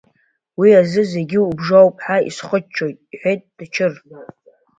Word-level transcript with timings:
Уи 0.59 0.69
азы 0.81 1.03
зегьы 1.13 1.39
убжоуп 1.49 1.95
ҳәа 2.05 2.17
исхыччоит,— 2.29 2.97
иҳәеит 3.13 3.41
Тыҷыр. 3.55 3.93